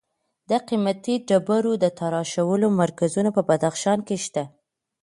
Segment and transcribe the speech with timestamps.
[0.49, 4.43] د قیمتي ډبرو د تراشلو مرکزونه په بدخشان کې شته.